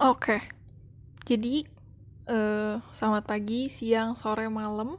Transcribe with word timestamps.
Oke, 0.00 0.40
jadi 1.28 1.68
uh, 2.24 2.80
selamat 2.96 3.28
pagi, 3.28 3.68
siang, 3.68 4.16
sore, 4.16 4.48
malam, 4.48 4.96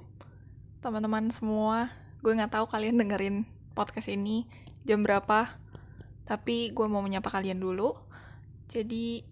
teman-teman 0.85 1.33
semua. 1.33 1.89
Gue 2.21 2.37
nggak 2.37 2.53
tahu 2.53 2.69
kalian 2.69 3.01
dengerin 3.01 3.41
podcast 3.73 4.13
ini 4.13 4.45
jam 4.85 5.01
berapa, 5.01 5.49
tapi 6.29 6.69
gue 6.77 6.85
mau 6.85 7.01
menyapa 7.01 7.25
kalian 7.33 7.57
dulu. 7.57 7.97
Jadi 8.69 9.25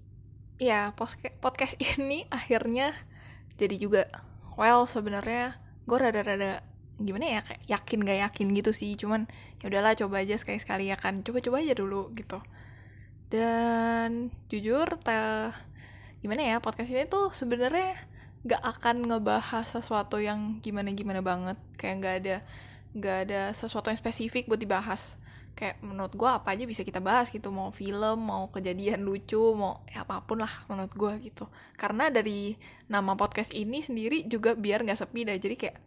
ya 0.57 0.97
podcast 1.37 1.77
ini 1.93 2.25
akhirnya 2.33 2.97
jadi 3.61 3.77
juga 3.77 4.09
well 4.57 4.89
sebenarnya 4.89 5.61
gue 5.85 5.97
rada-rada 6.01 6.65
gimana 6.97 7.37
ya 7.37 7.41
kayak 7.45 7.61
yakin 7.69 7.99
gak 8.01 8.19
yakin 8.29 8.47
gitu 8.57 8.73
sih 8.73 8.97
cuman 8.97 9.29
ya 9.61 9.69
udahlah 9.69 9.93
coba 9.93 10.25
aja 10.25 10.37
sekali-sekali 10.37 10.89
ya 10.89 10.97
kan 10.97 11.21
coba-coba 11.21 11.61
aja 11.61 11.73
dulu 11.73 12.13
gitu 12.13 12.41
dan 13.31 14.27
jujur 14.51 14.85
ta 14.99 15.55
gimana 16.19 16.43
ya 16.43 16.57
podcast 16.59 16.91
ini 16.91 17.07
tuh 17.07 17.31
sebenarnya 17.31 17.95
gak 18.43 18.59
akan 18.59 19.07
ngebahas 19.07 19.63
sesuatu 19.63 20.19
yang 20.19 20.59
gimana 20.59 20.91
gimana 20.91 21.23
banget. 21.23 21.57
Kayak 21.79 21.95
nggak 22.03 22.15
ada 22.21 22.37
nggak 22.91 23.17
ada 23.29 23.41
sesuatu 23.55 23.87
yang 23.87 23.97
spesifik 23.97 24.51
buat 24.51 24.59
dibahas. 24.59 25.15
Kayak 25.55 25.79
menurut 25.79 26.13
gue 26.15 26.27
apa 26.27 26.51
aja 26.51 26.67
bisa 26.67 26.83
kita 26.83 26.99
bahas 26.99 27.31
gitu. 27.31 27.53
Mau 27.55 27.71
film 27.71 28.27
mau 28.27 28.51
kejadian 28.51 29.07
lucu 29.07 29.39
mau 29.55 29.79
ya 29.87 30.03
apa 30.03 30.27
pun 30.27 30.43
lah 30.43 30.51
menurut 30.67 30.91
gue 30.91 31.31
gitu. 31.31 31.47
Karena 31.79 32.11
dari 32.11 32.59
nama 32.91 33.15
podcast 33.15 33.55
ini 33.55 33.79
sendiri 33.79 34.27
juga 34.27 34.59
biar 34.59 34.83
nggak 34.83 34.99
sepi 34.99 35.23
dah. 35.23 35.37
Jadi 35.39 35.55
kayak 35.55 35.77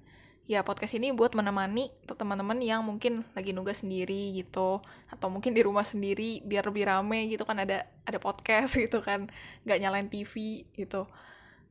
ya 0.45 0.61
podcast 0.61 1.01
ini 1.01 1.09
buat 1.17 1.33
menemani 1.33 1.89
teman-teman 2.05 2.61
yang 2.61 2.85
mungkin 2.85 3.25
lagi 3.33 3.57
nugas 3.57 3.81
sendiri 3.81 4.37
gitu 4.37 4.85
atau 5.09 5.29
mungkin 5.33 5.57
di 5.57 5.65
rumah 5.65 5.89
sendiri 5.89 6.45
biar 6.45 6.69
lebih 6.69 6.85
rame 6.85 7.33
gitu 7.33 7.49
kan 7.49 7.65
ada 7.65 7.89
ada 8.05 8.21
podcast 8.21 8.77
gitu 8.85 9.01
kan 9.01 9.33
nggak 9.65 9.79
nyalain 9.81 10.09
TV 10.13 10.65
gitu. 10.77 11.09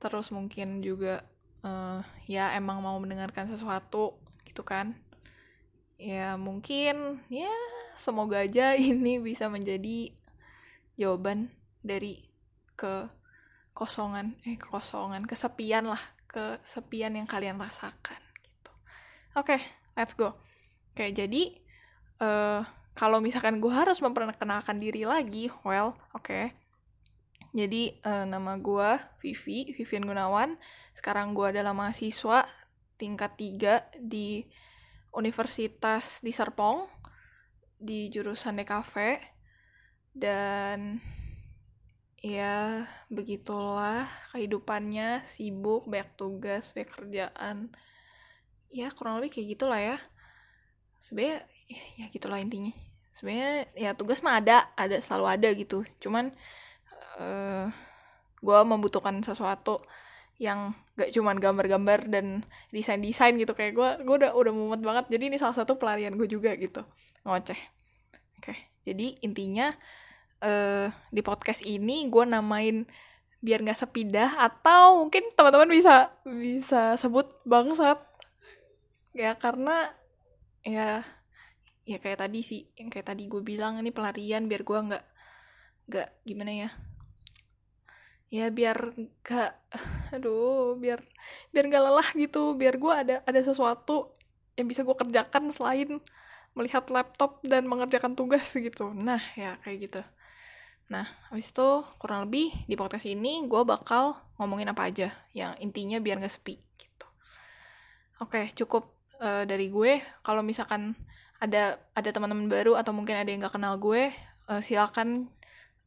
Terus 0.01 0.33
mungkin 0.33 0.81
juga 0.81 1.21
uh, 1.61 2.01
ya 2.25 2.57
emang 2.57 2.81
mau 2.81 2.97
mendengarkan 2.97 3.45
sesuatu 3.45 4.17
gitu 4.49 4.65
kan. 4.65 4.97
Ya 6.01 6.33
mungkin 6.41 7.21
ya 7.29 7.53
semoga 7.93 8.41
aja 8.41 8.73
ini 8.89 9.21
bisa 9.21 9.53
menjadi 9.53 10.09
jawaban 10.97 11.53
dari 11.85 12.25
ke 12.73 13.05
kosongan 13.77 14.37
eh 14.45 14.57
kekosongan 14.57 15.25
kesepian 15.25 15.89
lah 15.89 16.01
kesepian 16.29 17.17
yang 17.17 17.25
kalian 17.25 17.57
rasakan 17.57 18.32
Oke, 19.33 19.57
okay, 19.57 19.61
let's 19.97 20.13
go. 20.13 20.37
Oke, 20.93 21.09
jadi 21.09 21.57
uh, 22.21 22.61
kalau 22.93 23.17
misalkan 23.17 23.57
gue 23.57 23.73
harus 23.73 23.97
memperkenalkan 23.97 24.77
diri 24.77 25.09
lagi, 25.09 25.49
well, 25.65 25.97
oke. 26.13 26.29
Okay. 26.29 26.53
Jadi 27.53 27.97
uh, 28.05 28.29
nama 28.29 28.57
gue 28.61 28.97
Vivi, 29.21 29.73
Vivian 29.73 30.05
Gunawan. 30.05 30.57
Sekarang 30.93 31.33
gue 31.33 31.49
adalah 31.49 31.73
mahasiswa 31.73 32.45
tingkat 32.97 33.33
3 33.37 34.01
di 34.01 34.45
Universitas 35.13 36.21
di 36.21 36.29
Serpong 36.33 36.85
di 37.77 38.13
jurusan 38.13 38.57
DKV 38.57 38.93
dan 40.13 41.01
ya 42.21 42.85
begitulah 43.09 44.05
kehidupannya 44.31 45.25
sibuk 45.25 45.89
banyak 45.89 46.09
tugas 46.15 46.71
banyak 46.71 46.89
kerjaan 46.93 47.73
ya 48.73 48.89
kurang 48.91 49.21
lebih 49.21 49.37
kayak 49.37 49.47
gitulah 49.55 49.79
ya. 49.79 49.97
Sebenarnya 50.97 51.45
ya 52.01 52.05
gitulah 52.09 52.41
intinya. 52.41 52.73
Sebenarnya 53.13 53.69
ya 53.77 53.91
tugas 53.93 54.25
mah 54.25 54.41
ada 54.41 54.73
ada 54.73 54.97
selalu 54.97 55.25
ada 55.29 55.49
gitu. 55.53 55.85
Cuman 56.01 56.33
uh, 57.21 57.21
eh, 57.21 57.67
gue 58.41 58.59
membutuhkan 58.65 59.21
sesuatu 59.21 59.85
yang 60.41 60.73
gak 60.97 61.13
cuman 61.13 61.37
gambar-gambar 61.37 62.09
dan 62.09 62.41
desain-desain 62.73 63.37
gitu. 63.37 63.53
Kayak 63.53 63.73
gue 63.77 63.89
gue 64.09 64.15
udah 64.25 64.31
udah 64.33 64.51
mumet 64.51 64.81
banget. 64.81 65.05
Jadi 65.13 65.23
ini 65.29 65.37
salah 65.37 65.53
satu 65.53 65.77
pelarian 65.77 66.17
gue 66.17 66.25
juga 66.25 66.57
gitu. 66.57 66.81
Ngoceh. 67.23 67.61
Oke 68.41 68.73
jadi 68.83 69.15
intinya 69.23 69.71
uh, 70.43 70.91
di 71.09 71.21
podcast 71.23 71.63
ini 71.63 72.07
gue 72.11 72.23
namain 72.27 72.83
biar 73.43 73.59
nggak 73.59 73.79
sepidah 73.79 74.39
atau 74.39 75.03
mungkin 75.03 75.27
teman-teman 75.35 75.67
bisa 75.71 76.15
bisa 76.23 76.95
sebut 76.95 77.27
bangsat 77.43 77.99
ya 79.13 79.37
karena 79.37 79.93
ya 80.65 81.05
ya 81.83 81.97
kayak 81.99 82.23
tadi 82.23 82.39
sih 82.41 82.61
yang 82.79 82.87
kayak 82.87 83.13
tadi 83.13 83.27
gue 83.27 83.43
bilang 83.43 83.79
ini 83.79 83.91
pelarian 83.91 84.47
biar 84.47 84.63
gue 84.63 84.79
nggak 84.89 85.05
nggak 85.91 86.09
gimana 86.23 86.51
ya. 86.51 86.69
Ya 88.33 88.49
biar 88.49 88.97
gak 89.21 89.51
aduh 90.15 90.73
biar 90.79 91.05
biar 91.53 91.65
nggak 91.69 91.83
lelah 91.83 92.09
gitu 92.17 92.57
biar 92.57 92.81
gue 92.81 92.93
ada 92.93 93.15
ada 93.27 93.39
sesuatu 93.45 94.17
yang 94.57 94.65
bisa 94.69 94.81
gue 94.81 94.95
kerjakan 94.95 95.53
selain 95.53 96.01
melihat 96.53 96.85
laptop 96.93 97.41
dan 97.45 97.65
mengerjakan 97.65 98.13
tugas 98.17 98.49
gitu. 98.53 98.93
Nah 98.95 99.21
ya 99.37 99.59
kayak 99.61 99.77
gitu. 99.89 100.01
Nah 100.89 101.05
habis 101.29 101.51
itu 101.51 101.69
kurang 101.99 102.29
lebih 102.29 102.53
di 102.65 102.73
podcast 102.79 103.05
ini 103.05 103.43
gue 103.45 103.61
bakal 103.67 104.17
ngomongin 104.39 104.71
apa 104.71 104.89
aja 104.89 105.09
yang 105.35 105.53
intinya 105.59 105.99
biar 105.99 106.17
nggak 106.21 106.33
sepi 106.33 106.55
gitu. 106.79 107.07
Oke 108.21 108.49
cukup 108.55 108.92
uh, 109.23 109.43
dari 109.47 109.71
gue. 109.71 110.03
Kalau 110.19 110.43
misalkan 110.43 110.99
ada 111.39 111.79
ada 111.95 112.09
teman-teman 112.11 112.51
baru 112.51 112.75
atau 112.75 112.91
mungkin 112.91 113.15
ada 113.15 113.27
yang 113.31 113.43
nggak 113.43 113.55
kenal 113.55 113.75
gue 113.79 114.11
uh, 114.47 114.61
silakan 114.63 115.27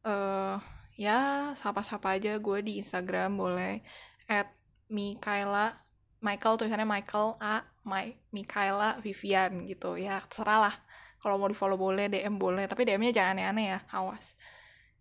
uh, 0.05 0.61
ya 0.97 1.51
sapa-sapa 1.57 2.17
aja 2.17 2.41
gue 2.41 2.57
di 2.65 2.81
Instagram 2.81 3.37
boleh. 3.37 3.85
At 4.25 4.49
Mikaela 4.89 5.77
Michael 6.17 6.57
tulisannya 6.57 6.89
Michael 6.89 7.37
A 7.37 7.61
My 7.85 8.17
Mikaela 8.33 8.97
Vivian 9.05 9.69
gitu. 9.69 9.95
Ya 9.95 10.19
terserah 10.25 10.69
lah. 10.69 10.75
Kalau 11.21 11.37
mau 11.37 11.49
di 11.49 11.57
follow 11.57 11.77
boleh 11.77 12.09
DM 12.09 12.41
boleh. 12.41 12.65
Tapi 12.65 12.83
DM-nya 12.83 13.13
jangan 13.13 13.37
aneh-aneh 13.37 13.65
ya 13.77 13.79
awas. 13.93 14.35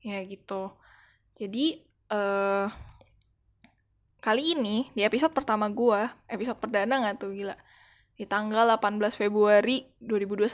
Ya 0.04 0.20
gitu. 0.22 0.76
Jadi 1.36 1.80
uh, 2.12 2.68
kali 4.20 4.58
ini 4.58 4.90
di 4.92 5.06
episode 5.06 5.30
pertama 5.30 5.70
gue 5.70 6.00
episode 6.28 6.58
perdana 6.60 7.00
nggak 7.00 7.16
tuh? 7.20 7.32
Gila 7.32 7.56
di 8.16 8.24
tanggal 8.24 8.66
18 8.80 9.00
Februari 9.16 9.84
2021 10.00 10.48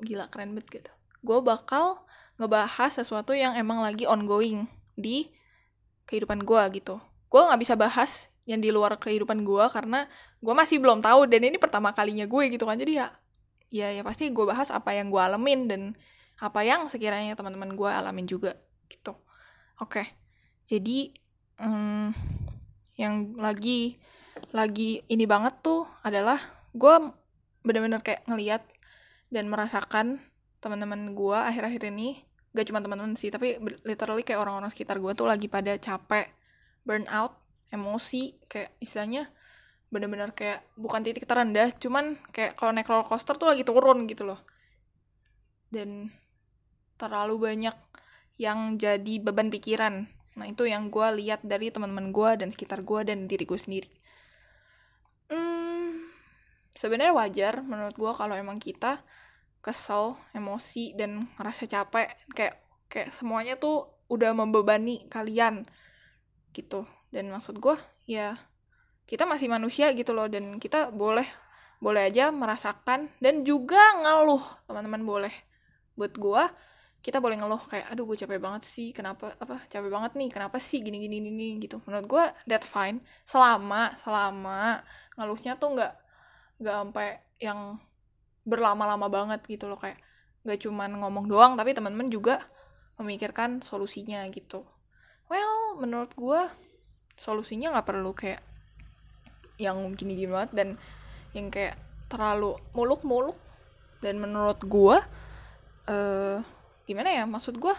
gila 0.00 0.26
keren 0.32 0.56
banget 0.56 0.82
gitu. 0.82 0.92
Gue 1.20 1.38
bakal 1.44 2.02
ngebahas 2.40 2.90
sesuatu 2.90 3.36
yang 3.36 3.54
emang 3.54 3.84
lagi 3.84 4.08
ongoing 4.08 4.66
di 4.96 5.28
kehidupan 6.08 6.42
gue 6.42 6.62
gitu. 6.82 6.98
Gue 7.28 7.40
nggak 7.44 7.60
bisa 7.60 7.74
bahas 7.76 8.32
yang 8.48 8.58
di 8.58 8.74
luar 8.74 8.98
kehidupan 8.98 9.44
gue 9.46 9.64
karena 9.70 10.08
gue 10.42 10.54
masih 10.56 10.82
belum 10.82 10.98
tahu 11.04 11.30
dan 11.30 11.46
ini 11.46 11.60
pertama 11.60 11.92
kalinya 11.92 12.24
gue 12.24 12.44
gitu 12.50 12.64
kan. 12.64 12.80
Jadi 12.80 12.98
ya 12.98 13.12
ya 13.72 13.88
ya 13.92 14.02
pasti 14.04 14.32
gue 14.32 14.44
bahas 14.44 14.72
apa 14.72 14.96
yang 14.96 15.12
gue 15.12 15.20
alamin 15.20 15.68
dan 15.68 15.82
apa 16.42 16.64
yang 16.66 16.90
sekiranya 16.90 17.36
teman-teman 17.38 17.76
gue 17.76 17.90
alamin 17.92 18.26
juga 18.26 18.56
gitu. 18.88 19.14
Oke 19.78 20.22
jadi 20.66 21.10
hmm, 21.58 22.16
yang 22.96 23.36
lagi 23.36 23.98
lagi 24.54 25.02
ini 25.10 25.28
banget 25.28 25.60
tuh 25.60 25.84
adalah 26.00 26.38
gue 26.72 26.94
bener-bener 27.62 28.00
kayak 28.02 28.26
ngeliat 28.26 28.62
dan 29.32 29.48
merasakan 29.48 30.20
teman-teman 30.60 31.12
gue 31.12 31.38
akhir-akhir 31.38 31.88
ini. 31.92 32.24
Gak 32.52 32.68
cuma 32.68 32.84
teman-teman 32.84 33.16
sih 33.16 33.32
tapi 33.32 33.56
literally 33.88 34.20
kayak 34.20 34.44
orang-orang 34.44 34.68
sekitar 34.68 35.00
gue 35.00 35.12
tuh 35.16 35.24
lagi 35.24 35.48
pada 35.48 35.72
capek 35.80 36.28
burnout 36.84 37.32
emosi 37.72 38.36
kayak 38.44 38.76
istilahnya 38.76 39.32
bener-bener 39.88 40.36
kayak 40.36 40.60
bukan 40.76 41.00
titik 41.00 41.24
terendah 41.24 41.72
cuman 41.80 42.20
kayak 42.28 42.52
kalau 42.60 42.76
naik 42.76 42.88
roller 42.88 43.08
coaster 43.08 43.40
tuh 43.40 43.48
lagi 43.48 43.64
turun 43.64 44.04
gitu 44.04 44.28
loh. 44.28 44.40
Dan 45.72 46.12
terlalu 47.00 47.40
banyak 47.40 47.76
yang 48.36 48.76
jadi 48.76 49.14
beban 49.24 49.48
pikiran. 49.48 50.04
Nah 50.36 50.46
itu 50.48 50.68
yang 50.68 50.92
gue 50.92 51.08
lihat 51.24 51.40
dari 51.40 51.72
teman-teman 51.72 52.12
gue 52.12 52.30
dan 52.44 52.48
sekitar 52.52 52.84
gue 52.84 53.00
dan 53.08 53.24
diri 53.24 53.48
gue 53.48 53.56
sendiri 53.56 53.88
sebenarnya 56.72 57.14
wajar 57.14 57.60
menurut 57.60 57.96
gue 57.96 58.12
kalau 58.16 58.34
emang 58.36 58.56
kita 58.56 59.00
kesel 59.62 60.18
emosi 60.34 60.98
dan 60.98 61.30
ngerasa 61.38 61.64
capek. 61.70 62.12
Kayak 62.34 62.60
kayak 62.90 63.10
semuanya 63.14 63.54
tuh 63.56 63.88
udah 64.10 64.34
membebani 64.34 65.06
kalian 65.08 65.64
gitu. 66.52 66.84
Dan 67.08 67.30
maksud 67.30 67.62
gue 67.62 67.78
ya 68.04 68.36
kita 69.06 69.28
masih 69.28 69.48
manusia 69.48 69.92
gitu 69.92 70.16
loh 70.16 70.26
dan 70.26 70.56
kita 70.56 70.90
boleh 70.90 71.24
boleh 71.82 72.06
aja 72.10 72.30
merasakan 72.34 73.08
dan 73.22 73.46
juga 73.46 73.80
ngeluh. 74.02 74.42
Teman-teman 74.66 75.02
boleh. 75.06 75.34
Buat 75.94 76.18
gue 76.18 76.44
kita 77.02 77.18
boleh 77.18 77.34
ngeluh 77.34 77.58
kayak 77.66 77.90
aduh 77.90 78.06
gue 78.06 78.14
capek 78.14 78.38
banget 78.38 78.62
sih 78.62 78.94
kenapa 78.94 79.34
apa 79.42 79.66
capek 79.66 79.90
banget 79.90 80.14
nih 80.14 80.30
kenapa 80.30 80.62
sih 80.62 80.78
gini 80.82 81.02
gini 81.02 81.18
gini 81.18 81.58
gitu. 81.58 81.82
Menurut 81.86 82.06
gue 82.06 82.24
that's 82.46 82.66
fine. 82.70 83.02
Selama 83.26 83.90
selama 83.98 84.82
ngeluhnya 85.18 85.58
tuh 85.58 85.78
nggak 85.78 86.01
nggak 86.62 86.76
sampai 86.78 87.08
yang 87.42 87.76
berlama-lama 88.46 89.10
banget 89.10 89.42
gitu 89.50 89.66
loh 89.66 89.78
kayak 89.78 89.98
nggak 90.46 90.58
cuman 90.62 90.98
ngomong 90.98 91.26
doang 91.26 91.52
tapi 91.54 91.74
teman-teman 91.74 92.10
juga 92.10 92.42
memikirkan 92.98 93.62
solusinya 93.62 94.22
gitu. 94.30 94.62
Well 95.26 95.82
menurut 95.82 96.14
gue 96.14 96.40
solusinya 97.18 97.74
nggak 97.74 97.86
perlu 97.86 98.14
kayak 98.14 98.42
yang 99.60 99.78
gini-gini 99.94 100.30
banget 100.30 100.50
dan 100.54 100.68
yang 101.34 101.50
kayak 101.50 101.78
terlalu 102.10 102.58
muluk-muluk. 102.74 103.36
Dan 104.02 104.18
menurut 104.18 104.58
gue 104.66 104.98
uh, 105.86 106.38
gimana 106.86 107.10
ya 107.14 107.22
maksud 107.22 107.62
gue 107.62 107.70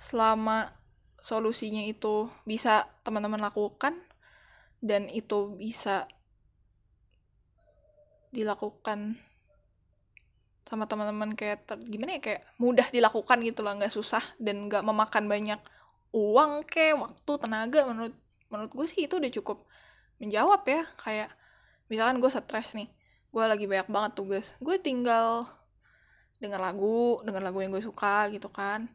selama 0.00 0.72
solusinya 1.20 1.84
itu 1.84 2.32
bisa 2.48 2.88
teman-teman 3.04 3.44
lakukan 3.44 3.92
dan 4.80 5.12
itu 5.12 5.52
bisa 5.60 6.08
dilakukan 8.30 9.18
sama 10.66 10.86
teman-teman 10.86 11.34
kayak 11.34 11.66
ter, 11.66 11.76
gimana 11.82 12.18
ya 12.18 12.20
kayak 12.22 12.42
mudah 12.62 12.86
dilakukan 12.94 13.42
gitu 13.42 13.66
lah 13.66 13.74
nggak 13.74 13.90
susah 13.90 14.22
dan 14.38 14.70
nggak 14.70 14.86
memakan 14.86 15.26
banyak 15.26 15.58
uang 16.14 16.62
kayak 16.66 16.98
waktu 16.98 17.32
tenaga. 17.42 17.80
Menurut 17.90 18.14
menurut 18.50 18.70
gue 18.70 18.86
sih 18.86 19.06
itu 19.10 19.18
udah 19.18 19.32
cukup 19.34 19.66
menjawab 20.22 20.62
ya. 20.70 20.86
Kayak 21.02 21.34
misalkan 21.90 22.22
gue 22.22 22.30
stres 22.30 22.78
nih 22.78 22.88
gue 23.30 23.44
lagi 23.46 23.66
banyak 23.66 23.90
banget 23.90 24.12
tugas 24.18 24.46
gue 24.58 24.78
tinggal 24.78 25.46
denger 26.42 26.58
lagu 26.58 27.18
denger 27.22 27.42
lagu 27.42 27.58
yang 27.62 27.70
gue 27.74 27.82
suka 27.82 28.30
gitu 28.30 28.50
kan 28.50 28.90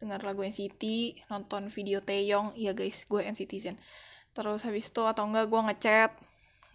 denger 0.00 0.20
lagu 0.24 0.44
NCT 0.44 0.82
nonton 1.32 1.72
video 1.72 2.04
Taeyong. 2.04 2.52
Iya 2.56 2.76
guys 2.76 3.08
gue 3.08 3.24
NCTzen 3.24 3.80
terus 4.36 4.68
habis 4.68 4.92
itu 4.92 5.00
atau 5.00 5.24
enggak 5.24 5.48
gue 5.48 5.60
ngechat 5.72 6.12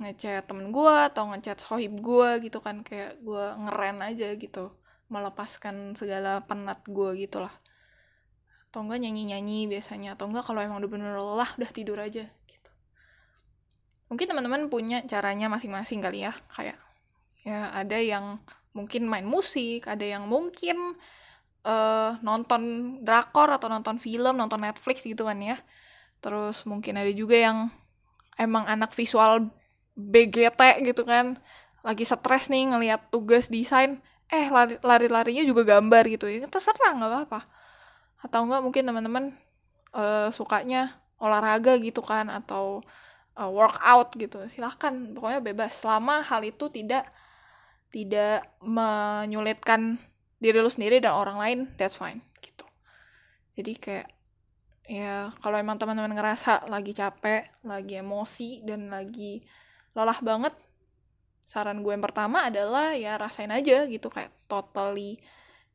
ngechat 0.01 0.49
temen 0.49 0.73
gue 0.73 0.95
atau 1.13 1.29
ngechat 1.29 1.61
sohib 1.61 1.93
gue 2.01 2.49
gitu 2.49 2.57
kan 2.59 2.81
kayak 2.81 3.21
gue 3.21 3.45
ngeren 3.61 4.01
aja 4.01 4.33
gitu 4.33 4.73
melepaskan 5.13 5.93
segala 5.93 6.41
penat 6.47 6.81
gue 6.87 7.13
gitu 7.19 7.43
lah. 7.43 7.53
Atau 8.71 8.87
enggak 8.87 9.03
nyanyi-nyanyi 9.03 9.67
biasanya 9.67 10.15
atau 10.17 10.31
enggak 10.31 10.47
kalau 10.47 10.63
emang 10.63 10.79
udah 10.81 10.91
bener 10.91 11.11
lelah 11.13 11.51
udah 11.59 11.69
tidur 11.69 11.99
aja 11.99 12.25
gitu. 12.47 12.71
Mungkin 14.09 14.25
teman-teman 14.25 14.71
punya 14.71 15.03
caranya 15.05 15.51
masing-masing 15.51 16.01
kali 16.01 16.25
ya 16.25 16.33
kayak 16.51 16.79
ya 17.45 17.69
ada 17.73 17.97
yang 17.97 18.41
mungkin 18.71 19.05
main 19.05 19.27
musik 19.27 19.83
ada 19.89 20.05
yang 20.05 20.29
mungkin 20.31 20.95
uh, 21.67 22.15
nonton 22.23 22.95
drakor 23.03 23.51
atau 23.51 23.67
nonton 23.67 23.99
film 23.99 24.39
nonton 24.39 24.63
Netflix 24.63 25.05
gitu 25.05 25.27
kan 25.27 25.37
ya. 25.43 25.59
Terus 26.23 26.63
mungkin 26.69 26.95
ada 26.97 27.11
juga 27.11 27.35
yang 27.35 27.67
emang 28.39 28.63
anak 28.65 28.95
visual 28.95 29.51
BGT 30.09 30.87
gitu 30.87 31.05
kan. 31.05 31.37
Lagi 31.85 32.05
stres 32.05 32.49
nih 32.49 32.73
ngelihat 32.73 33.13
tugas 33.13 33.49
desain. 33.53 34.01
Eh 34.31 34.47
lari 34.49 34.79
lari 34.81 35.07
larinya 35.11 35.43
juga 35.45 35.77
gambar 35.77 36.09
gitu 36.09 36.25
ya. 36.25 36.47
Terserah 36.49 36.97
nggak 36.97 37.09
apa-apa. 37.09 37.39
Atau 38.21 38.45
enggak 38.45 38.61
mungkin 38.65 38.83
teman-teman 38.85 39.25
uh, 39.93 40.29
sukanya 40.33 40.97
olahraga 41.21 41.77
gitu 41.77 42.01
kan 42.01 42.29
atau 42.33 42.81
uh, 43.37 43.49
workout 43.49 44.17
gitu. 44.17 44.41
Silahkan 44.49 44.93
pokoknya 45.13 45.41
bebas. 45.41 45.77
Selama 45.77 46.25
hal 46.25 46.41
itu 46.45 46.69
tidak 46.73 47.05
tidak 47.91 48.47
menyulitkan 48.63 49.99
diri 50.41 50.57
lu 50.57 50.71
sendiri 50.71 50.97
dan 50.97 51.13
orang 51.13 51.37
lain 51.37 51.59
that's 51.77 51.99
fine 51.99 52.23
gitu. 52.41 52.65
Jadi 53.59 53.73
kayak 53.77 54.07
ya 54.89 55.29
kalau 55.43 55.55
emang 55.61 55.77
teman-teman 55.77 56.17
ngerasa 56.17 56.65
lagi 56.65 56.97
capek 56.97 57.61
lagi 57.61 58.01
emosi 58.01 58.65
dan 58.65 58.89
lagi 58.89 59.45
lelah 59.97 60.19
banget. 60.23 60.53
Saran 61.47 61.83
gue 61.83 61.91
yang 61.91 62.03
pertama 62.03 62.47
adalah 62.47 62.95
ya 62.95 63.19
rasain 63.19 63.51
aja 63.51 63.83
gitu 63.91 64.07
kayak 64.07 64.31
totally 64.47 65.19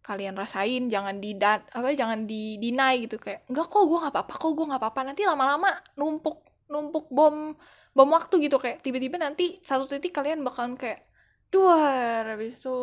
kalian 0.01 0.39
rasain 0.39 0.87
jangan 0.87 1.19
di 1.19 1.35
apa 1.43 1.91
jangan 1.91 2.31
di 2.31 2.57
deny 2.63 3.03
gitu 3.05 3.19
kayak 3.19 3.43
enggak 3.51 3.67
kok 3.67 3.83
gue 3.85 3.99
nggak 3.99 4.15
apa-apa 4.15 4.35
kok 4.39 4.53
gue 4.57 4.67
nggak 4.73 4.81
apa-apa. 4.83 5.01
Nanti 5.13 5.23
lama-lama 5.29 5.71
numpuk 5.99 6.47
numpuk 6.71 7.07
bom 7.11 7.55
bom 7.95 8.11
waktu 8.11 8.43
gitu 8.47 8.59
kayak 8.59 8.83
tiba-tiba 8.83 9.17
nanti 9.23 9.57
satu 9.63 9.87
titik 9.87 10.13
kalian 10.15 10.43
bakalan 10.43 10.75
kayak 10.75 11.07
dua 11.49 12.27
habis 12.27 12.59
itu 12.59 12.77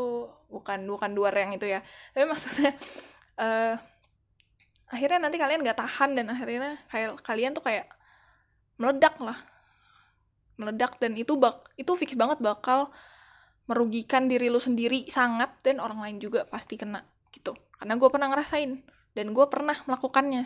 bukan 0.47 0.87
bukan 0.87 1.11
dua 1.11 1.29
yang 1.35 1.51
itu 1.53 1.67
ya 1.67 1.83
tapi 2.15 2.25
maksudnya 2.31 2.71
uh, 3.37 3.75
akhirnya 4.89 5.19
nanti 5.27 5.37
kalian 5.37 5.61
nggak 5.61 5.79
tahan 5.79 6.15
dan 6.15 6.25
akhirnya 6.31 6.79
kayak 6.87 7.19
kalian 7.21 7.51
tuh 7.51 7.63
kayak 7.65 7.89
meledak 8.79 9.15
lah 9.19 9.37
meledak 10.57 11.01
dan 11.01 11.17
itu 11.17 11.33
bak 11.35 11.73
itu 11.79 11.91
fix 11.97 12.13
banget 12.13 12.37
bakal 12.39 12.93
merugikan 13.65 14.27
diri 14.27 14.51
lu 14.51 14.59
sendiri 14.59 15.07
sangat 15.07 15.55
dan 15.63 15.79
orang 15.79 16.03
lain 16.03 16.17
juga 16.19 16.43
pasti 16.43 16.75
kena 16.75 16.99
gitu. 17.31 17.55
Karena 17.79 17.95
gue 17.95 18.09
pernah 18.11 18.27
ngerasain 18.31 18.71
dan 19.15 19.25
gue 19.31 19.45
pernah 19.47 19.75
melakukannya. 19.75 20.43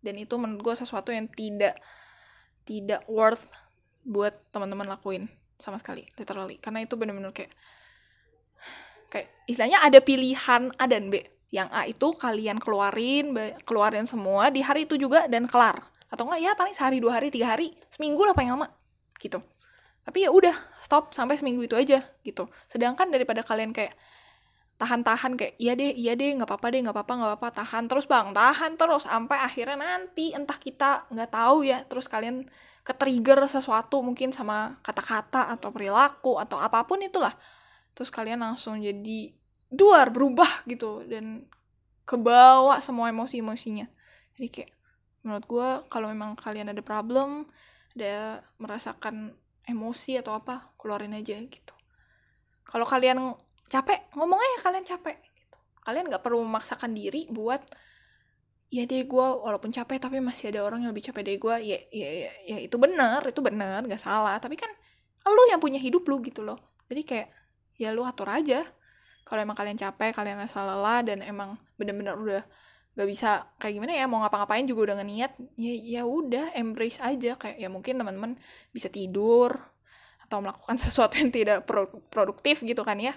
Dan 0.00 0.14
itu 0.16 0.36
menurut 0.40 0.72
gue 0.72 0.74
sesuatu 0.76 1.12
yang 1.12 1.28
tidak 1.28 1.76
tidak 2.64 3.04
worth 3.08 3.48
buat 4.04 4.32
teman-teman 4.52 4.88
lakuin 4.88 5.28
sama 5.56 5.80
sekali 5.80 6.04
literally. 6.20 6.60
Karena 6.60 6.84
itu 6.84 6.96
bener-bener 6.96 7.32
kayak 7.32 7.52
kayak 9.08 9.28
istilahnya 9.48 9.80
ada 9.80 9.98
pilihan 10.00 10.72
A 10.76 10.84
dan 10.84 11.08
B. 11.08 11.20
Yang 11.50 11.68
A 11.74 11.82
itu 11.88 12.08
kalian 12.14 12.62
keluarin 12.62 13.34
keluarin 13.64 14.06
semua 14.06 14.52
di 14.52 14.60
hari 14.60 14.84
itu 14.84 15.00
juga 15.00 15.26
dan 15.26 15.48
kelar. 15.48 15.80
Atau 16.12 16.28
enggak 16.28 16.40
ya 16.44 16.52
paling 16.54 16.74
sehari 16.76 17.00
dua 17.00 17.18
hari 17.20 17.32
tiga 17.32 17.56
hari 17.56 17.72
seminggu 17.88 18.22
lah 18.22 18.36
paling 18.36 18.52
lama 18.52 18.79
gitu. 19.20 19.44
Tapi 20.00 20.24
ya 20.24 20.32
udah 20.32 20.56
stop 20.80 21.12
sampai 21.12 21.36
seminggu 21.36 21.62
itu 21.62 21.76
aja 21.76 22.00
gitu. 22.24 22.48
Sedangkan 22.66 23.12
daripada 23.12 23.44
kalian 23.44 23.70
kayak 23.76 23.92
tahan-tahan 24.80 25.36
kayak 25.36 25.60
iya 25.60 25.76
deh 25.76 25.92
iya 25.92 26.16
deh 26.16 26.32
nggak 26.40 26.48
apa-apa 26.48 26.72
deh 26.72 26.80
nggak 26.80 26.96
apa-apa 26.96 27.12
nggak 27.20 27.30
apa-apa 27.36 27.48
tahan 27.52 27.84
terus 27.84 28.08
bang 28.08 28.32
tahan 28.32 28.80
terus 28.80 29.04
sampai 29.04 29.36
akhirnya 29.44 29.76
nanti 29.76 30.32
entah 30.32 30.56
kita 30.56 31.04
nggak 31.12 31.36
tahu 31.36 31.68
ya 31.68 31.84
terus 31.84 32.08
kalian 32.08 32.48
ke 32.80 32.92
trigger 32.96 33.44
sesuatu 33.44 34.00
mungkin 34.00 34.32
sama 34.32 34.80
kata-kata 34.80 35.52
atau 35.52 35.68
perilaku 35.68 36.40
atau 36.40 36.56
apa 36.56 36.82
pun 36.88 36.98
itulah. 37.04 37.36
Terus 37.92 38.08
kalian 38.08 38.40
langsung 38.40 38.80
jadi 38.80 39.36
duar 39.68 40.08
berubah 40.10 40.64
gitu 40.64 41.04
dan 41.04 41.44
kebawa 42.08 42.80
semua 42.80 43.12
emosi-emosinya. 43.12 43.86
Jadi 44.34 44.48
kayak 44.48 44.70
menurut 45.20 45.44
gue 45.44 45.68
kalau 45.92 46.08
memang 46.08 46.32
kalian 46.34 46.72
ada 46.72 46.80
problem 46.80 47.46
ada 47.96 48.44
merasakan 48.62 49.34
emosi 49.66 50.18
atau 50.18 50.34
apa 50.34 50.74
keluarin 50.78 51.14
aja 51.14 51.38
gitu. 51.38 51.74
Kalau 52.66 52.86
kalian 52.86 53.34
capek 53.70 54.10
ngomong 54.14 54.38
aja 54.38 54.56
kalian 54.70 54.86
capek 54.86 55.16
gitu. 55.34 55.58
Kalian 55.86 56.10
nggak 56.10 56.22
perlu 56.22 56.42
memaksakan 56.42 56.94
diri 56.94 57.26
buat 57.30 57.62
ya 58.70 58.86
deh 58.86 59.02
gue 59.02 59.26
walaupun 59.42 59.74
capek 59.74 59.98
tapi 59.98 60.22
masih 60.22 60.54
ada 60.54 60.62
orang 60.62 60.86
yang 60.86 60.94
lebih 60.94 61.10
capek 61.10 61.26
dari 61.26 61.38
gue 61.42 61.56
ya, 61.66 61.78
ya 61.90 62.08
ya 62.22 62.30
ya 62.54 62.56
itu 62.62 62.78
benar 62.78 63.26
itu 63.26 63.40
benar 63.42 63.82
nggak 63.82 64.02
salah. 64.02 64.38
Tapi 64.38 64.54
kan 64.54 64.70
lu 65.26 65.42
yang 65.50 65.62
punya 65.62 65.78
hidup 65.78 66.06
lu 66.06 66.22
gitu 66.22 66.42
loh. 66.42 66.58
Jadi 66.90 67.02
kayak 67.06 67.28
ya 67.78 67.90
lu 67.90 68.06
atur 68.06 68.30
aja. 68.30 68.62
Kalau 69.26 69.40
emang 69.42 69.54
kalian 69.54 69.78
capek 69.78 70.10
kalian 70.10 70.42
rasa 70.42 70.66
lelah 70.66 71.06
dan 71.06 71.22
emang 71.22 71.54
bener-bener 71.78 72.18
udah 72.18 72.42
gak 72.98 73.06
bisa 73.06 73.46
kayak 73.62 73.74
gimana 73.78 73.92
ya 73.94 74.04
mau 74.10 74.18
ngapa-ngapain 74.26 74.66
juga 74.66 74.90
udah 74.90 74.94
gak 75.00 75.10
niat 75.10 75.32
ya 75.54 75.74
ya 75.74 76.02
udah 76.02 76.52
embrace 76.58 76.98
aja. 76.98 77.38
Kayak 77.38 77.56
ya 77.56 77.68
mungkin 77.70 77.94
teman-teman 78.02 78.34
bisa 78.74 78.90
tidur 78.90 79.54
atau 80.26 80.42
melakukan 80.42 80.76
sesuatu 80.84 81.18
yang 81.18 81.30
tidak 81.30 81.66
pro 81.66 81.86
produktif 82.10 82.62
gitu 82.66 82.82
kan 82.82 82.98
ya 82.98 83.14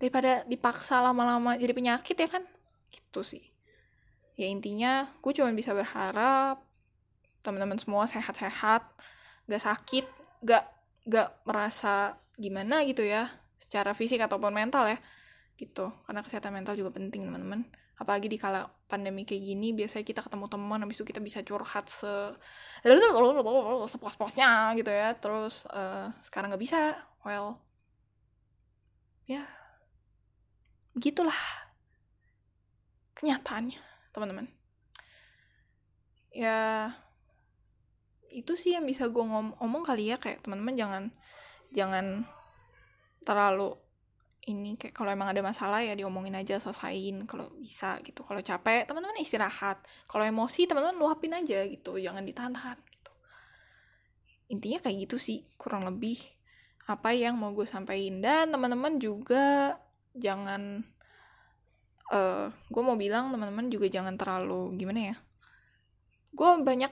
daripada 0.00 0.42
dipaksa 0.50 1.00
lama-lama 1.04 1.56
jadi 1.60 1.72
penyakit 1.76 2.16
ya 2.16 2.28
kan? 2.28 2.42
Gitu 2.88 3.20
sih. 3.22 3.44
Ya 4.34 4.50
intinya 4.50 5.06
gue 5.22 5.32
cuma 5.36 5.52
bisa 5.54 5.70
berharap 5.76 6.58
teman-teman 7.44 7.76
semua 7.76 8.08
sehat-sehat 8.08 8.82
gak 9.44 9.62
sakit 9.62 10.08
gak 10.40 10.64
gak 11.04 11.28
merasa 11.44 12.16
gimana 12.40 12.82
gitu 12.88 13.04
ya 13.04 13.28
secara 13.60 13.92
fisik 13.92 14.18
ataupun 14.24 14.50
mental 14.50 14.88
ya 14.88 14.98
gitu. 15.60 15.92
Karena 16.08 16.24
kesehatan 16.24 16.50
mental 16.56 16.74
juga 16.74 16.90
penting 16.96 17.28
teman-teman 17.28 17.83
apalagi 17.94 18.26
di 18.26 18.38
kala 18.40 18.66
pandemi 18.90 19.22
kayak 19.22 19.42
gini 19.42 19.70
biasanya 19.70 20.02
kita 20.02 20.20
ketemu 20.22 20.46
teman 20.50 20.82
habis 20.82 20.98
itu 20.98 21.06
kita 21.06 21.22
bisa 21.22 21.46
curhat 21.46 21.86
se 21.86 22.10
sepos-posnya 23.92 24.74
gitu 24.78 24.90
ya. 24.90 25.14
Terus 25.18 25.66
uh, 25.70 26.10
sekarang 26.22 26.50
nggak 26.50 26.62
bisa 26.62 26.98
well 27.22 27.62
ya 29.24 29.40
gitulah 31.00 31.40
kenyataannya 33.16 33.80
teman-teman. 34.12 34.46
Ya 36.34 36.90
itu 38.34 38.58
sih 38.58 38.74
yang 38.74 38.84
bisa 38.84 39.06
gue 39.06 39.22
ngom 39.22 39.54
ngomong 39.62 39.82
kali 39.86 40.10
ya 40.10 40.18
kayak 40.18 40.42
teman-teman 40.42 40.74
jangan 40.74 41.04
jangan 41.70 42.26
terlalu 43.22 43.78
ini 44.44 44.76
kayak 44.76 44.92
kalau 44.92 45.08
emang 45.08 45.32
ada 45.32 45.40
masalah 45.40 45.80
ya 45.80 45.96
diomongin 45.96 46.36
aja 46.36 46.60
selesain 46.60 47.24
kalau 47.24 47.48
bisa 47.56 47.96
gitu. 48.04 48.24
Kalau 48.24 48.40
capek 48.40 48.84
teman-teman 48.84 49.16
istirahat. 49.20 49.80
Kalau 50.04 50.24
emosi 50.24 50.68
teman-teman 50.68 50.96
luapin 51.00 51.32
aja 51.32 51.64
gitu 51.64 51.96
jangan 51.96 52.22
ditahan-tahan 52.24 52.76
gitu. 52.76 53.12
Intinya 54.52 54.78
kayak 54.84 54.96
gitu 55.08 55.16
sih 55.16 55.40
kurang 55.56 55.88
lebih 55.88 56.20
apa 56.84 57.16
yang 57.16 57.40
mau 57.40 57.52
gue 57.56 57.64
sampaikan. 57.64 58.20
Dan 58.20 58.44
teman-teman 58.52 59.00
juga 59.00 59.76
jangan 60.12 60.84
uh, 62.12 62.52
gue 62.52 62.82
mau 62.84 63.00
bilang 63.00 63.32
teman-teman 63.32 63.72
juga 63.72 63.88
jangan 63.90 64.14
terlalu 64.14 64.78
gimana 64.78 65.10
ya 65.10 65.16
gue 66.34 66.50
banyak 66.66 66.90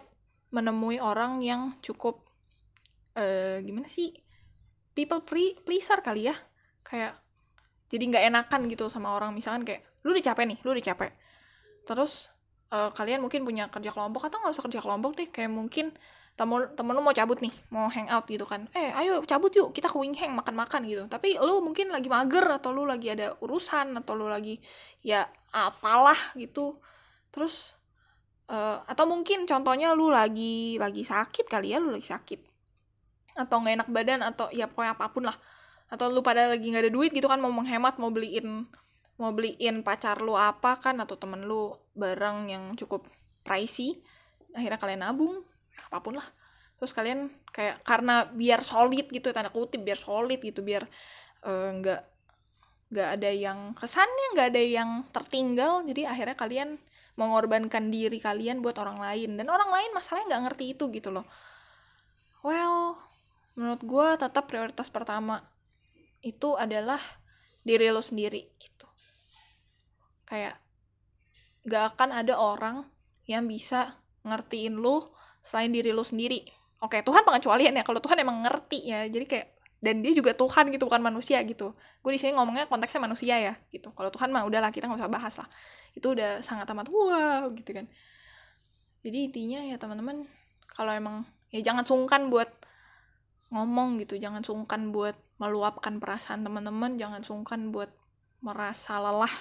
menemui 0.54 1.02
orang 1.02 1.42
yang 1.42 1.74
cukup 1.82 2.22
uh, 3.18 3.58
gimana 3.58 3.90
sih 3.90 4.14
people 4.94 5.24
pleaser 5.64 5.98
kali 6.04 6.30
ya. 6.30 6.36
Kayak 6.84 7.18
jadi 7.92 8.04
nggak 8.08 8.24
enakan 8.32 8.60
gitu 8.72 8.88
sama 8.88 9.12
orang. 9.12 9.36
Misalkan 9.36 9.68
kayak 9.68 9.84
lu 10.08 10.16
udah 10.16 10.24
capek 10.32 10.44
nih 10.48 10.58
lu 10.64 10.72
udah 10.72 10.84
capek. 10.88 11.12
Terus 11.84 12.32
uh, 12.72 12.88
kalian 12.96 13.20
mungkin 13.20 13.44
punya 13.44 13.68
kerja 13.68 13.92
kelompok 13.92 14.32
atau 14.32 14.40
nggak 14.40 14.52
usah 14.56 14.64
kerja 14.64 14.80
kelompok 14.80 15.12
deh. 15.20 15.28
Kayak 15.28 15.52
mungkin 15.52 15.92
temen 16.32 16.64
temen 16.72 16.96
lu 16.96 17.04
mau 17.04 17.12
cabut 17.12 17.36
nih 17.44 17.52
mau 17.68 17.92
hangout 17.92 18.24
gitu 18.24 18.48
kan. 18.48 18.64
Eh 18.72 18.88
ayo 18.96 19.20
cabut 19.28 19.52
yuk 19.52 19.76
kita 19.76 19.92
ke 19.92 19.96
wing 20.00 20.16
hang 20.16 20.32
makan 20.32 20.56
makan 20.56 20.88
gitu. 20.88 21.04
Tapi 21.04 21.36
lu 21.36 21.60
mungkin 21.60 21.92
lagi 21.92 22.08
mager 22.08 22.48
atau 22.48 22.72
lu 22.72 22.88
lagi 22.88 23.12
ada 23.12 23.36
urusan 23.44 23.92
atau 24.00 24.16
lu 24.16 24.24
lagi 24.32 24.56
ya 25.04 25.28
apalah 25.52 26.16
gitu. 26.40 26.80
Terus 27.28 27.76
uh, 28.48 28.80
atau 28.88 29.04
mungkin 29.04 29.44
contohnya 29.44 29.92
lu 29.92 30.08
lagi 30.08 30.80
lagi 30.80 31.04
sakit 31.04 31.44
kali 31.44 31.76
ya 31.76 31.78
lu 31.84 31.92
lagi 31.92 32.08
sakit. 32.08 32.40
Atau 33.36 33.60
nggak 33.60 33.84
enak 33.84 33.88
badan 33.92 34.20
atau 34.24 34.48
ya 34.48 34.64
pokoknya 34.64 34.96
apa 34.96 35.12
pun 35.12 35.28
lah 35.28 35.36
atau 35.92 36.08
lu 36.08 36.24
pada 36.24 36.48
lagi 36.48 36.72
nggak 36.72 36.88
ada 36.88 36.92
duit 36.92 37.12
gitu 37.12 37.28
kan 37.28 37.36
mau 37.36 37.52
menghemat 37.52 38.00
mau 38.00 38.08
beliin 38.08 38.64
mau 39.20 39.28
beliin 39.30 39.84
pacar 39.84 40.24
lu 40.24 40.32
apa 40.32 40.80
kan 40.80 40.96
atau 41.04 41.20
temen 41.20 41.44
lu 41.44 41.76
barang 41.92 42.48
yang 42.48 42.64
cukup 42.80 43.04
pricey 43.44 44.00
akhirnya 44.56 44.78
kalian 44.80 45.02
nabung. 45.04 45.44
Apa 45.88 46.00
pun 46.00 46.16
lah. 46.16 46.26
Terus 46.80 46.92
kalian 46.96 47.30
kayak 47.52 47.84
karena 47.84 48.26
biar 48.32 48.64
solid 48.64 49.06
gitu 49.12 49.30
tanda 49.30 49.52
kutip 49.52 49.84
biar 49.84 49.98
solid 50.00 50.40
gitu 50.40 50.64
biar 50.64 50.82
eh, 51.44 51.68
nggak 51.78 52.00
uh, 52.00 52.10
nggak 52.92 53.08
ada 53.20 53.30
yang 53.32 53.58
kesannya 53.76 54.26
nggak 54.36 54.48
ada 54.52 54.62
yang 54.62 54.90
tertinggal. 55.12 55.84
Jadi 55.86 56.02
akhirnya 56.08 56.36
kalian 56.36 56.68
mengorbankan 57.14 57.92
diri 57.92 58.18
kalian 58.18 58.64
buat 58.64 58.76
orang 58.80 58.98
lain. 58.98 59.36
Dan 59.36 59.46
orang 59.52 59.68
lain 59.68 59.90
masalahnya 59.92 60.36
nggak 60.36 60.42
ngerti 60.50 60.64
itu 60.76 60.84
gitu 60.92 61.12
loh. 61.12 61.26
Well 62.42 62.98
menurut 63.52 63.84
gue 63.84 64.08
tetap 64.16 64.48
prioritas 64.48 64.88
pertama 64.88 65.44
itu 66.22 66.54
adalah 66.54 66.98
diri 67.66 67.90
lo 67.90 68.02
sendiri 68.02 68.42
gitu. 68.58 68.86
Kayak 70.26 70.58
gak 71.66 71.94
akan 71.94 72.10
ada 72.14 72.34
orang 72.38 72.76
yang 73.26 73.46
bisa 73.46 73.98
ngertiin 74.22 74.78
lo 74.78 75.14
selain 75.42 75.74
diri 75.74 75.90
lo 75.90 76.06
sendiri. 76.06 76.42
Oke 76.82 77.02
Tuhan 77.02 77.22
pengecualian 77.22 77.78
ya 77.78 77.84
kalau 77.86 77.98
Tuhan 78.02 78.18
emang 78.22 78.42
ngerti 78.46 78.90
ya. 78.90 79.06
Jadi 79.06 79.26
kayak 79.26 79.46
dan 79.82 79.98
dia 79.98 80.14
juga 80.14 80.30
Tuhan 80.30 80.70
gitu 80.70 80.86
bukan 80.86 81.02
manusia 81.02 81.42
gitu. 81.42 81.74
Gue 82.02 82.14
di 82.14 82.20
sini 82.22 82.38
ngomongnya 82.38 82.70
konteksnya 82.70 83.02
manusia 83.02 83.34
ya 83.38 83.54
gitu. 83.74 83.90
Kalau 83.90 84.14
Tuhan 84.14 84.30
mah 84.30 84.46
udahlah 84.46 84.70
kita 84.70 84.86
nggak 84.86 85.02
usah 85.02 85.10
bahas 85.10 85.34
lah. 85.42 85.48
Itu 85.94 86.14
udah 86.14 86.38
sangat 86.38 86.70
amat 86.70 86.86
wow 86.86 87.50
gitu 87.50 87.74
kan. 87.74 87.90
Jadi 89.02 89.18
intinya 89.26 89.60
ya 89.66 89.74
teman-teman 89.82 90.22
kalau 90.70 90.94
emang 90.94 91.26
ya 91.50 91.58
jangan 91.60 91.82
sungkan 91.82 92.30
buat 92.30 92.48
ngomong 93.52 94.00
gitu 94.00 94.16
jangan 94.16 94.40
sungkan 94.40 94.94
buat 94.94 95.12
meluapkan 95.42 95.98
perasaan 95.98 96.46
teman-teman 96.46 96.94
jangan 96.94 97.26
sungkan 97.26 97.74
buat 97.74 97.90
merasa 98.38 99.02
lelah. 99.02 99.34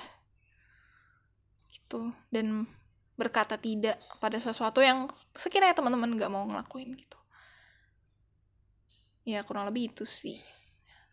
Gitu. 1.70 2.10
Dan 2.34 2.66
berkata 3.14 3.62
tidak 3.62 4.02
pada 4.18 4.42
sesuatu 4.42 4.82
yang 4.82 5.06
sekiranya 5.38 5.78
teman-teman 5.78 6.18
nggak 6.18 6.32
mau 6.34 6.42
ngelakuin 6.50 6.98
gitu. 6.98 7.22
Ya 9.30 9.46
kurang 9.46 9.70
lebih 9.70 9.94
itu 9.94 10.10
sih. 10.10 10.42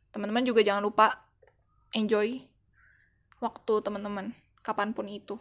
Teman-teman 0.08 0.40
juga 0.48 0.64
jangan 0.64 0.80
lupa 0.80 1.28
enjoy 1.92 2.40
waktu 3.44 3.74
teman-teman 3.84 4.32
kapan 4.64 4.96
pun 4.96 5.04
itu. 5.04 5.36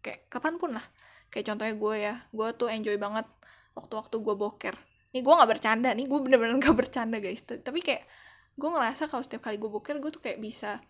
Kayak 0.00 0.24
kapan 0.32 0.56
pun 0.56 0.72
lah. 0.72 0.86
Kayak 1.28 1.52
contohnya 1.52 1.74
gue 1.76 1.94
ya. 2.00 2.14
Gue 2.32 2.48
tuh 2.56 2.72
enjoy 2.72 2.96
banget 2.96 3.28
waktu-waktu 3.76 4.16
gue 4.24 4.34
boker. 4.40 4.72
Nih 5.12 5.20
gue 5.20 5.34
nggak 5.36 5.50
bercanda. 5.52 5.92
Nih 5.92 6.08
gue 6.08 6.16
bener-bener 6.16 6.56
nggak 6.56 6.76
bercanda 6.80 7.20
guys. 7.20 7.44
Tapi 7.44 7.84
kayak 7.84 8.08
gue 8.56 8.68
ngerasa 8.72 9.12
kalau 9.12 9.20
setiap 9.20 9.48
kali 9.48 9.60
gue 9.60 9.68
boker 9.68 10.00
gue 10.00 10.10
tuh 10.10 10.24
kayak 10.24 10.40
bisa 10.40 10.80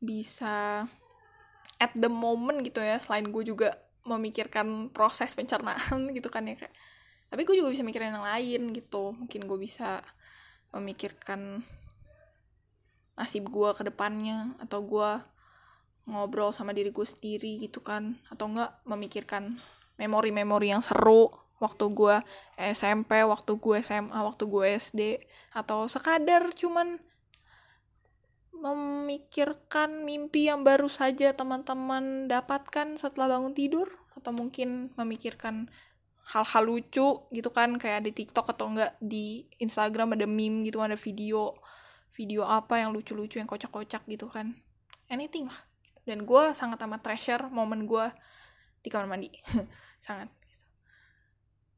bisa 0.00 0.84
at 1.80 1.92
the 1.96 2.08
moment 2.08 2.64
gitu 2.64 2.80
ya 2.80 2.96
selain 2.96 3.28
gue 3.28 3.44
juga 3.44 3.76
memikirkan 4.04 4.92
proses 4.92 5.32
pencernaan 5.32 6.08
gitu 6.16 6.28
kan 6.28 6.44
ya 6.44 6.56
kayak. 6.56 6.74
Tapi 7.32 7.42
gue 7.42 7.56
juga 7.58 7.72
bisa 7.72 7.82
mikirin 7.82 8.14
yang 8.14 8.24
lain 8.24 8.70
gitu. 8.70 9.16
Mungkin 9.16 9.48
gue 9.48 9.58
bisa 9.58 10.04
memikirkan 10.70 11.64
nasib 13.14 13.48
gue 13.48 13.70
ke 13.74 13.82
depannya 13.86 14.54
atau 14.60 14.82
gue 14.82 15.10
ngobrol 16.04 16.52
sama 16.52 16.76
diri 16.76 16.92
gue 16.92 17.06
sendiri 17.08 17.58
gitu 17.64 17.80
kan. 17.80 18.20
Atau 18.30 18.52
enggak 18.52 18.76
memikirkan 18.86 19.56
memori-memori 19.98 20.70
yang 20.70 20.84
seru 20.84 21.32
waktu 21.62 21.84
gue 21.90 22.16
SMP, 22.58 23.22
waktu 23.22 23.52
gue 23.56 23.76
SMA, 23.80 24.18
waktu 24.18 24.44
gue 24.46 24.66
SD 24.76 25.00
atau 25.54 25.86
sekadar 25.86 26.50
cuman 26.54 26.98
memikirkan 28.54 30.08
mimpi 30.08 30.48
yang 30.48 30.64
baru 30.64 30.88
saja 30.88 31.36
teman-teman 31.36 32.30
dapatkan 32.30 32.96
setelah 32.96 33.36
bangun 33.36 33.52
tidur 33.52 33.92
atau 34.16 34.32
mungkin 34.32 34.94
memikirkan 34.96 35.68
hal-hal 36.24 36.64
lucu 36.64 37.28
gitu 37.28 37.50
kan 37.52 37.76
kayak 37.76 38.08
di 38.08 38.12
TikTok 38.16 38.56
atau 38.56 38.72
enggak 38.72 38.96
di 38.96 39.44
Instagram 39.60 40.16
ada 40.16 40.24
meme 40.24 40.64
gitu 40.64 40.80
ada 40.80 40.96
video 40.96 41.52
video 42.14 42.46
apa 42.46 42.80
yang 42.80 42.94
lucu-lucu 42.94 43.42
yang 43.42 43.50
kocak-kocak 43.50 44.06
gitu 44.06 44.30
kan. 44.30 44.54
Anything 45.10 45.50
lah. 45.50 45.60
Dan 46.06 46.22
gue 46.24 46.54
sangat 46.54 46.78
amat 46.86 47.02
treasure 47.02 47.50
momen 47.50 47.84
gue 47.90 48.06
di 48.80 48.88
kamar 48.88 49.10
mandi. 49.10 49.28
Sangat 50.06 50.30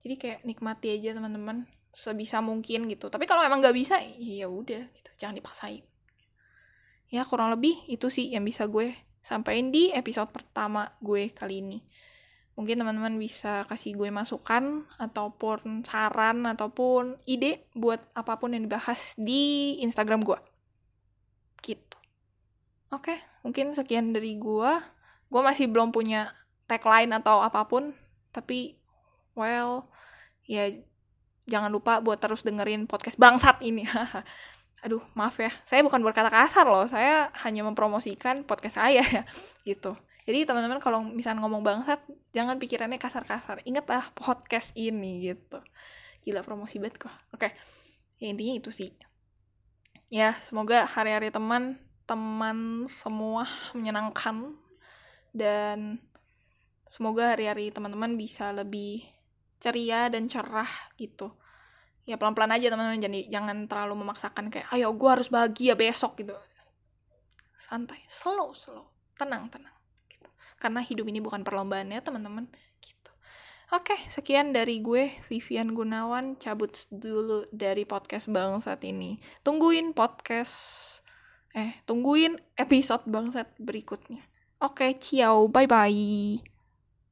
jadi 0.02 0.14
kayak 0.16 0.40
nikmati 0.46 0.92
aja 0.96 1.16
teman-teman. 1.16 1.66
Sebisa 1.96 2.44
mungkin 2.44 2.92
gitu. 2.92 3.08
Tapi 3.08 3.24
kalau 3.24 3.40
emang 3.40 3.64
nggak 3.64 3.76
bisa 3.76 3.96
ya 4.20 4.46
udah 4.46 4.84
gitu. 4.92 5.10
Jangan 5.16 5.36
dipaksain. 5.40 5.84
Ya 7.08 7.22
kurang 7.24 7.54
lebih 7.54 7.72
itu 7.88 8.10
sih 8.12 8.34
yang 8.34 8.44
bisa 8.44 8.66
gue 8.68 8.92
sampaikan 9.24 9.74
di 9.74 9.90
episode 9.90 10.28
pertama 10.30 10.92
gue 11.00 11.32
kali 11.32 11.64
ini. 11.64 11.78
Mungkin 12.56 12.80
teman-teman 12.80 13.16
bisa 13.16 13.64
kasih 13.68 13.96
gue 13.96 14.08
masukan 14.12 14.84
ataupun 14.96 15.84
saran 15.84 16.48
ataupun 16.48 17.20
ide 17.28 17.68
buat 17.76 18.00
apa 18.16 18.40
pun 18.40 18.56
yang 18.56 18.64
dibahas 18.68 19.16
di 19.16 19.76
Instagram 19.80 20.22
gue. 20.22 20.38
Gitu. 21.64 21.96
Oke 22.92 23.16
mungkin 23.40 23.72
sekian 23.72 24.12
dari 24.12 24.36
gue. 24.36 24.72
Gue 25.26 25.42
masih 25.42 25.66
belum 25.72 25.90
punya 25.90 26.30
tagline 26.70 27.10
atau 27.14 27.42
apa 27.42 27.66
pun 27.66 27.94
tapi 28.30 28.76
well 29.36 29.86
ya 30.48 30.72
jangan 31.46 31.70
lupa 31.70 32.02
buat 32.02 32.18
terus 32.18 32.42
dengerin 32.42 32.90
podcast 32.90 33.16
bangsat 33.16 33.62
ini. 33.62 33.86
Aduh 34.84 35.02
maaf 35.14 35.38
ya. 35.38 35.50
Saya 35.62 35.82
bukan 35.86 36.02
berkata 36.02 36.28
kasar 36.28 36.66
loh. 36.66 36.86
Saya 36.90 37.30
hanya 37.46 37.62
mempromosikan 37.62 38.42
podcast 38.42 38.82
saya 38.82 39.02
ya. 39.14 39.22
Gitu. 39.62 39.94
Jadi 40.26 40.42
teman-teman 40.42 40.82
kalau 40.82 41.06
misalnya 41.06 41.46
ngomong 41.46 41.62
bangsat 41.62 42.02
jangan 42.34 42.58
pikirannya 42.58 42.98
kasar-kasar. 42.98 43.62
Ingatlah 43.62 44.10
podcast 44.18 44.74
ini 44.74 45.30
gitu. 45.30 45.62
Gila 46.26 46.42
promosi 46.42 46.82
banget 46.82 47.06
kok. 47.06 47.14
Oke. 47.30 47.54
Ya 48.18 48.26
intinya 48.30 48.58
itu 48.58 48.74
sih. 48.74 48.90
Ya 50.10 50.34
semoga 50.42 50.86
hari-hari 50.86 51.30
teman 51.30 51.78
teman 52.06 52.90
semua 52.90 53.46
menyenangkan. 53.70 54.58
Dan 55.30 56.02
semoga 56.90 57.34
hari-hari 57.34 57.70
teman-teman 57.70 58.18
bisa 58.18 58.50
lebih 58.50 59.15
ceria 59.60 60.08
dan 60.12 60.28
cerah 60.28 60.68
gitu. 61.00 61.32
Ya 62.06 62.14
pelan-pelan 62.14 62.54
aja 62.54 62.70
teman-teman. 62.70 63.02
Jadi 63.02 63.26
jangan 63.26 63.66
terlalu 63.66 64.06
memaksakan 64.06 64.48
kayak 64.48 64.70
ayo 64.70 64.94
gue 64.94 65.10
harus 65.10 65.28
bahagia 65.28 65.74
besok 65.74 66.22
gitu. 66.22 66.34
Santai. 67.58 68.06
Slow 68.06 68.54
slow. 68.54 68.86
Tenang 69.18 69.50
tenang 69.50 69.74
gitu. 70.06 70.30
Karena 70.60 70.80
hidup 70.80 71.06
ini 71.10 71.18
bukan 71.18 71.42
perlombaan 71.42 71.90
ya 71.90 71.98
teman-teman 71.98 72.46
gitu. 72.78 73.10
Oke 73.74 73.98
sekian 74.06 74.54
dari 74.54 74.78
gue 74.78 75.10
Vivian 75.26 75.74
Gunawan. 75.74 76.38
Cabut 76.38 76.70
dulu 76.94 77.50
dari 77.50 77.82
podcast 77.82 78.30
bang 78.30 78.62
saat 78.62 78.86
ini. 78.86 79.18
Tungguin 79.42 79.90
podcast 79.96 80.56
eh 81.56 81.82
tungguin 81.88 82.38
episode 82.54 83.02
bangsat 83.10 83.50
berikutnya. 83.58 84.22
Oke 84.62 84.94
ciao. 85.02 85.50
Bye 85.50 85.66
bye 85.66 86.55